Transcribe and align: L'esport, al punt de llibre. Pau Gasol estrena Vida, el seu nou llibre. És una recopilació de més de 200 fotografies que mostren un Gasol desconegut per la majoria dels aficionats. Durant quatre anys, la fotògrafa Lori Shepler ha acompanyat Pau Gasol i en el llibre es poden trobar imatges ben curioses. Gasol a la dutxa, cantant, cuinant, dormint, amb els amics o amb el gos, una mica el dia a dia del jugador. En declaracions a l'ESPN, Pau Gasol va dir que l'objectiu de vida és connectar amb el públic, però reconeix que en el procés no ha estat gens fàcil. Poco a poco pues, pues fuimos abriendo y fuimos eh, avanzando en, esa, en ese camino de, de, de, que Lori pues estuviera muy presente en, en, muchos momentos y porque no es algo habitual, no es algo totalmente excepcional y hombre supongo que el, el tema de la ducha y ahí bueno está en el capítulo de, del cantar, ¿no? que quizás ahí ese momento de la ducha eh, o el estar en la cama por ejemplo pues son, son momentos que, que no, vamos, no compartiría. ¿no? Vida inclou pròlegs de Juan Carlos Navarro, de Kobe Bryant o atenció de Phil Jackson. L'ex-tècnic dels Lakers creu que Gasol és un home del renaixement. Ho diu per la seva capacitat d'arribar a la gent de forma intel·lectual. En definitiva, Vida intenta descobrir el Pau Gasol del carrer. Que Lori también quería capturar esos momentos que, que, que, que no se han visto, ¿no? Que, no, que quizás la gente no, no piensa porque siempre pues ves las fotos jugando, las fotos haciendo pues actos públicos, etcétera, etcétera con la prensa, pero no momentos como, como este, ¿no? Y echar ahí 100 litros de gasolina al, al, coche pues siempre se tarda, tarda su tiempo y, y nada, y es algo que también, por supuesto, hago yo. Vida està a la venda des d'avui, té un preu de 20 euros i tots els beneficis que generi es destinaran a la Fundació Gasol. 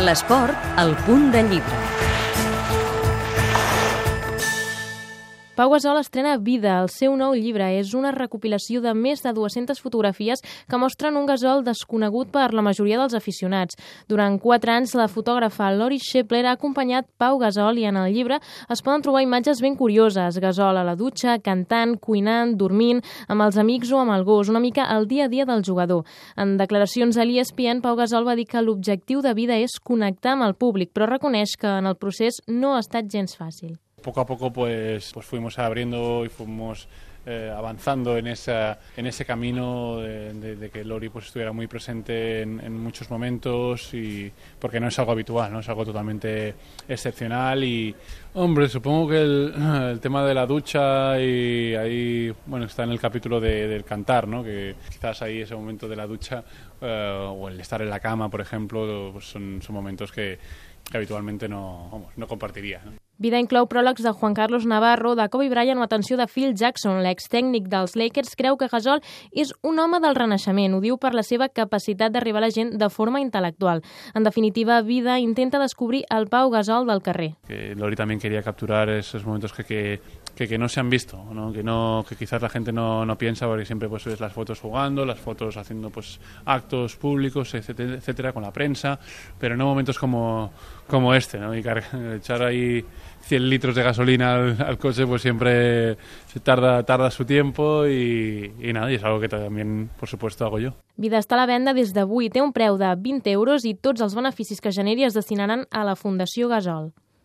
L'esport, 0.00 0.56
al 0.80 0.94
punt 1.04 1.28
de 1.34 1.42
llibre. 1.44 1.89
Pau 5.60 5.68
Gasol 5.68 5.98
estrena 6.00 6.38
Vida, 6.40 6.78
el 6.80 6.86
seu 6.88 7.12
nou 7.20 7.34
llibre. 7.36 7.66
És 7.76 7.90
una 7.92 8.14
recopilació 8.14 8.80
de 8.80 8.94
més 8.96 9.20
de 9.20 9.34
200 9.36 9.76
fotografies 9.84 10.40
que 10.40 10.78
mostren 10.80 11.18
un 11.20 11.26
Gasol 11.28 11.60
desconegut 11.66 12.30
per 12.32 12.46
la 12.56 12.64
majoria 12.64 12.96
dels 12.96 13.12
aficionats. 13.18 13.76
Durant 14.08 14.38
quatre 14.40 14.72
anys, 14.72 14.94
la 14.96 15.04
fotògrafa 15.12 15.68
Lori 15.76 15.98
Shepler 16.00 16.46
ha 16.46 16.54
acompanyat 16.56 17.10
Pau 17.20 17.36
Gasol 17.42 17.76
i 17.76 17.84
en 17.90 17.98
el 18.00 18.08
llibre 18.14 18.38
es 18.72 18.80
poden 18.80 19.04
trobar 19.04 19.20
imatges 19.26 19.60
ben 19.60 19.76
curioses. 19.76 20.38
Gasol 20.40 20.80
a 20.80 20.86
la 20.86 20.96
dutxa, 20.96 21.36
cantant, 21.44 21.92
cuinant, 22.00 22.56
dormint, 22.56 23.04
amb 23.28 23.44
els 23.44 23.60
amics 23.60 23.92
o 23.92 24.00
amb 24.00 24.16
el 24.16 24.24
gos, 24.24 24.48
una 24.48 24.64
mica 24.64 24.88
el 24.96 25.04
dia 25.12 25.28
a 25.28 25.28
dia 25.28 25.44
del 25.44 25.60
jugador. 25.60 26.08
En 26.40 26.56
declaracions 26.56 27.20
a 27.20 27.28
l'ESPN, 27.28 27.84
Pau 27.84 28.00
Gasol 28.00 28.24
va 28.24 28.38
dir 28.40 28.48
que 28.48 28.64
l'objectiu 28.64 29.20
de 29.20 29.36
vida 29.36 29.60
és 29.60 29.76
connectar 29.76 30.38
amb 30.38 30.48
el 30.48 30.56
públic, 30.56 30.94
però 30.96 31.12
reconeix 31.12 31.58
que 31.60 31.76
en 31.84 31.92
el 31.92 32.00
procés 32.00 32.40
no 32.48 32.78
ha 32.78 32.80
estat 32.80 33.12
gens 33.12 33.36
fàcil. 33.36 33.76
Poco 34.00 34.20
a 34.20 34.26
poco 34.26 34.52
pues, 34.52 35.12
pues 35.12 35.26
fuimos 35.26 35.58
abriendo 35.58 36.24
y 36.24 36.28
fuimos 36.28 36.88
eh, 37.26 37.52
avanzando 37.54 38.16
en, 38.16 38.28
esa, 38.28 38.78
en 38.96 39.06
ese 39.06 39.26
camino 39.26 39.98
de, 39.98 40.32
de, 40.32 40.56
de, 40.56 40.70
que 40.70 40.82
Lori 40.84 41.10
pues 41.10 41.26
estuviera 41.26 41.52
muy 41.52 41.66
presente 41.66 42.40
en, 42.40 42.58
en, 42.60 42.78
muchos 42.78 43.10
momentos 43.10 43.92
y 43.92 44.32
porque 44.58 44.80
no 44.80 44.88
es 44.88 44.98
algo 44.98 45.12
habitual, 45.12 45.52
no 45.52 45.60
es 45.60 45.68
algo 45.68 45.84
totalmente 45.84 46.54
excepcional 46.88 47.62
y 47.62 47.94
hombre 48.34 48.70
supongo 48.70 49.10
que 49.10 49.20
el, 49.20 49.52
el 49.90 50.00
tema 50.00 50.24
de 50.24 50.34
la 50.34 50.46
ducha 50.46 51.20
y 51.20 51.74
ahí 51.74 52.32
bueno 52.46 52.64
está 52.64 52.84
en 52.84 52.90
el 52.90 52.98
capítulo 52.98 53.38
de, 53.38 53.68
del 53.68 53.84
cantar, 53.84 54.26
¿no? 54.26 54.42
que 54.42 54.76
quizás 54.88 55.20
ahí 55.20 55.42
ese 55.42 55.54
momento 55.54 55.86
de 55.88 55.96
la 55.96 56.06
ducha 56.06 56.42
eh, 56.80 57.28
o 57.30 57.48
el 57.48 57.60
estar 57.60 57.82
en 57.82 57.90
la 57.90 58.00
cama 58.00 58.30
por 58.30 58.40
ejemplo 58.40 59.10
pues 59.12 59.26
son, 59.26 59.60
son 59.60 59.74
momentos 59.74 60.10
que, 60.10 60.38
que 60.90 61.48
no, 61.48 61.88
vamos, 61.92 62.16
no 62.16 62.26
compartiría. 62.26 62.80
¿no? 62.82 62.92
Vida 63.20 63.36
inclou 63.36 63.66
pròlegs 63.68 64.00
de 64.00 64.12
Juan 64.16 64.32
Carlos 64.32 64.64
Navarro, 64.64 65.12
de 65.12 65.28
Kobe 65.28 65.50
Bryant 65.52 65.76
o 65.76 65.84
atenció 65.84 66.16
de 66.16 66.24
Phil 66.24 66.54
Jackson. 66.56 67.02
L'ex-tècnic 67.10 67.68
dels 67.70 67.96
Lakers 67.98 68.36
creu 68.38 68.56
que 68.56 68.70
Gasol 68.70 69.02
és 69.34 69.52
un 69.66 69.82
home 69.82 70.00
del 70.00 70.16
renaixement. 70.16 70.78
Ho 70.78 70.80
diu 70.80 70.96
per 71.02 71.12
la 71.16 71.24
seva 71.26 71.50
capacitat 71.50 72.14
d'arribar 72.14 72.44
a 72.44 72.46
la 72.46 72.54
gent 72.54 72.76
de 72.78 72.88
forma 72.88 73.20
intel·lectual. 73.22 73.82
En 74.14 74.26
definitiva, 74.26 74.80
Vida 74.86 75.18
intenta 75.18 75.58
descobrir 75.58 76.04
el 76.10 76.28
Pau 76.30 76.50
Gasol 76.50 76.86
del 76.86 77.02
carrer. 77.02 77.34
Que 77.46 77.74
Lori 77.74 77.96
también 77.96 78.20
quería 78.20 78.42
capturar 78.42 78.88
esos 78.88 79.24
momentos 79.24 79.52
que, 79.52 79.64
que, 79.64 80.00
que, 80.34 80.48
que 80.48 80.58
no 80.58 80.68
se 80.68 80.80
han 80.80 80.88
visto, 80.88 81.22
¿no? 81.32 81.52
Que, 81.52 81.62
no, 81.62 82.04
que 82.08 82.16
quizás 82.16 82.40
la 82.40 82.48
gente 82.48 82.72
no, 82.72 83.04
no 83.04 83.18
piensa 83.18 83.46
porque 83.46 83.64
siempre 83.64 83.88
pues 83.88 84.04
ves 84.04 84.20
las 84.20 84.32
fotos 84.32 84.60
jugando, 84.60 85.04
las 85.04 85.18
fotos 85.18 85.56
haciendo 85.56 85.90
pues 85.90 86.20
actos 86.44 86.96
públicos, 86.96 87.54
etcétera, 87.54 87.94
etcétera 87.94 88.32
con 88.32 88.42
la 88.42 88.52
prensa, 88.52 88.98
pero 89.38 89.56
no 89.56 89.66
momentos 89.66 89.98
como, 89.98 90.52
como 90.86 91.14
este, 91.14 91.38
¿no? 91.38 91.54
Y 91.54 91.62
echar 92.16 92.42
ahí 92.42 92.84
100 93.22 93.48
litros 93.48 93.74
de 93.74 93.82
gasolina 93.82 94.34
al, 94.34 94.56
al, 94.60 94.78
coche 94.78 95.06
pues 95.06 95.22
siempre 95.22 95.96
se 96.26 96.40
tarda, 96.40 96.82
tarda 96.84 97.10
su 97.10 97.24
tiempo 97.24 97.86
y, 97.86 98.52
y 98.60 98.72
nada, 98.72 98.90
y 98.90 98.96
es 98.96 99.04
algo 99.04 99.20
que 99.20 99.28
también, 99.28 99.90
por 99.98 100.08
supuesto, 100.08 100.44
hago 100.44 100.58
yo. 100.58 100.74
Vida 100.96 101.16
està 101.16 101.38
a 101.38 101.40
la 101.40 101.46
venda 101.48 101.72
des 101.72 101.94
d'avui, 101.96 102.28
té 102.28 102.42
un 102.44 102.52
preu 102.52 102.76
de 102.76 102.90
20 102.92 103.30
euros 103.32 103.64
i 103.64 103.72
tots 103.72 104.02
els 104.04 104.16
beneficis 104.16 104.60
que 104.60 104.72
generi 104.72 105.06
es 105.06 105.16
destinaran 105.16 105.64
a 105.70 105.84
la 105.84 105.96
Fundació 105.96 106.50
Gasol. 106.50 106.90